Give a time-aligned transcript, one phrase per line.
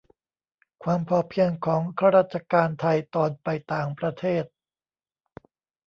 [0.83, 4.45] ความพอเพียงของข้าราชการไทยตอนไปต่างประเทศ